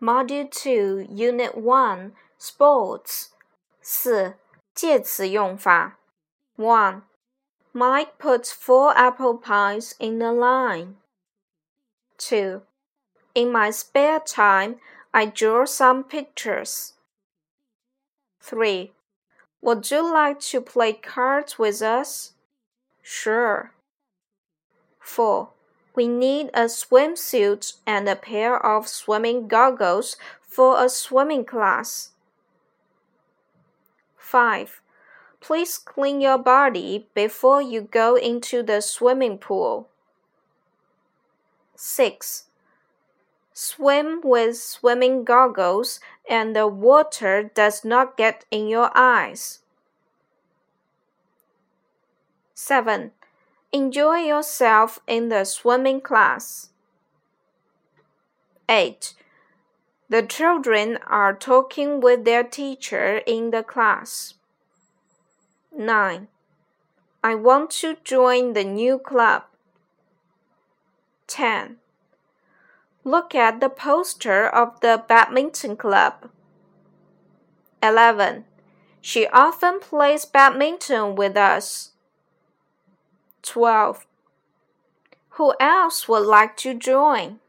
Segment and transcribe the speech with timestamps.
[0.00, 3.28] Module Two, Unit One, Sports.
[3.80, 4.34] 四、
[4.74, 5.98] 介词用法。
[6.56, 7.02] One.
[7.72, 10.96] Mike puts four apple pies in a line.
[12.16, 12.62] Two.
[13.34, 14.78] In my spare time,
[15.12, 16.92] I draw some pictures.
[18.40, 18.92] Three.
[19.60, 22.32] Would you like to play cards with us?
[23.02, 23.72] Sure.
[25.00, 25.48] 4.
[25.99, 32.11] We need a swimsuit and a pair of swimming goggles for a swimming class.
[34.15, 34.79] 5.
[35.41, 39.89] Please clean your body before you go into the swimming pool.
[41.75, 42.45] 6.
[43.51, 49.59] Swim with swimming goggles and the water does not get in your eyes.
[52.53, 53.11] 7.
[53.71, 56.69] Enjoy yourself in the swimming class.
[58.67, 59.13] 8.
[60.09, 64.33] The children are talking with their teacher in the class.
[65.71, 66.27] 9.
[67.23, 69.43] I want to join the new club.
[71.27, 71.77] 10.
[73.03, 76.31] Look at the poster of the badminton club.
[77.83, 78.45] 11.
[78.99, 81.91] She often plays badminton with us.
[83.49, 84.05] 12.
[85.31, 87.39] Who else would like to join?